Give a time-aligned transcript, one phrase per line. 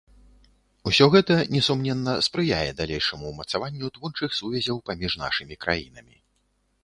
[0.91, 6.17] Усё гэта, несумненна, спрыяе далейшаму ўмацаванню творчых сувязяў паміж нашымі краінамі.